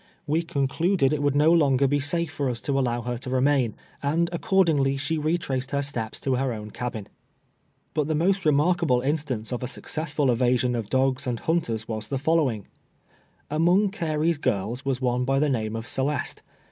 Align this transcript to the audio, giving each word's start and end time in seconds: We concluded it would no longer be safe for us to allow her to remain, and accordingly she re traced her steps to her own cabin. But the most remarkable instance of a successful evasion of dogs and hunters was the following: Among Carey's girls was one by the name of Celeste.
We 0.25 0.41
concluded 0.41 1.13
it 1.13 1.21
would 1.21 1.35
no 1.35 1.51
longer 1.51 1.87
be 1.87 1.99
safe 1.99 2.31
for 2.31 2.49
us 2.49 2.59
to 2.61 2.79
allow 2.79 3.03
her 3.03 3.19
to 3.19 3.29
remain, 3.29 3.75
and 4.01 4.31
accordingly 4.33 4.97
she 4.97 5.19
re 5.19 5.37
traced 5.37 5.69
her 5.69 5.83
steps 5.83 6.19
to 6.21 6.33
her 6.37 6.51
own 6.53 6.71
cabin. 6.71 7.07
But 7.93 8.07
the 8.07 8.15
most 8.15 8.43
remarkable 8.43 9.01
instance 9.01 9.51
of 9.53 9.61
a 9.61 9.67
successful 9.67 10.31
evasion 10.31 10.73
of 10.75 10.89
dogs 10.89 11.27
and 11.27 11.39
hunters 11.39 11.87
was 11.87 12.07
the 12.07 12.17
following: 12.17 12.65
Among 13.51 13.91
Carey's 13.91 14.39
girls 14.39 14.83
was 14.83 15.01
one 15.01 15.23
by 15.23 15.37
the 15.37 15.49
name 15.49 15.75
of 15.75 15.85
Celeste. 15.85 16.41